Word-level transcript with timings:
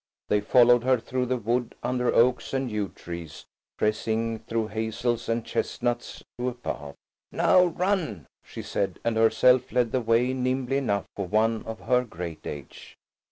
They 0.29 0.41
followed 0.41 0.83
her 0.83 0.99
through 0.99 1.27
the 1.27 1.37
wood 1.37 1.75
under 1.83 2.11
oaks 2.11 2.55
and 2.55 2.71
yew 2.71 2.87
trees, 2.95 3.45
pressing 3.77 4.39
through 4.39 4.69
hazels 4.69 5.29
and 5.29 5.45
chestnuts 5.45 6.23
to 6.39 6.49
a 6.49 6.55
path. 6.55 6.95
"Now 7.31 7.65
run!" 7.65 8.25
she 8.43 8.63
said, 8.63 8.97
and 9.03 9.15
herself 9.15 9.71
led 9.71 9.91
the 9.91 10.01
way 10.01 10.33
nimbly 10.33 10.77
enough 10.77 11.05
for 11.15 11.27
one 11.27 11.61
of 11.67 11.81
her 11.81 12.03
great 12.03 12.47
age. 12.47 12.97